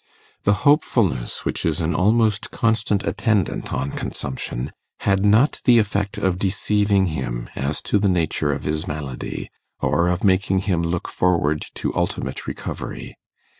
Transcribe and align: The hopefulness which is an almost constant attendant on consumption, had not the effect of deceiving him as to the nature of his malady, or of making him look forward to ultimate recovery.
The 0.45 0.53
hopefulness 0.65 1.45
which 1.45 1.63
is 1.63 1.79
an 1.79 1.93
almost 1.93 2.49
constant 2.49 3.03
attendant 3.03 3.71
on 3.71 3.91
consumption, 3.91 4.71
had 5.01 5.23
not 5.23 5.61
the 5.65 5.77
effect 5.77 6.17
of 6.17 6.39
deceiving 6.39 7.05
him 7.13 7.51
as 7.55 7.83
to 7.83 7.99
the 7.99 8.09
nature 8.09 8.51
of 8.51 8.63
his 8.63 8.87
malady, 8.87 9.51
or 9.79 10.07
of 10.07 10.23
making 10.23 10.61
him 10.65 10.81
look 10.81 11.07
forward 11.07 11.63
to 11.75 11.93
ultimate 11.93 12.47
recovery. 12.47 13.15